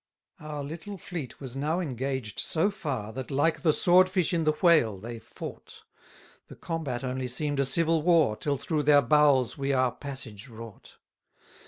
79 0.39 0.55
Our 0.57 0.63
little 0.63 0.97
fleet 0.97 1.39
was 1.39 1.55
now 1.55 1.79
engaged 1.79 2.39
so 2.39 2.71
far, 2.71 3.13
That, 3.13 3.29
like 3.29 3.61
the 3.61 3.71
sword 3.71 4.09
fish 4.09 4.33
in 4.33 4.45
the 4.45 4.53
whale, 4.53 4.97
they 4.97 5.19
fought: 5.19 5.83
The 6.47 6.55
combat 6.55 7.03
only 7.03 7.27
seem'd 7.27 7.59
a 7.59 7.65
civil 7.65 8.01
war, 8.01 8.35
Till 8.35 8.57
through 8.57 8.81
their 8.81 9.03
bowels 9.03 9.59
we 9.59 9.73
our 9.73 9.91
passage 9.91 10.47
wrought. 10.49 10.95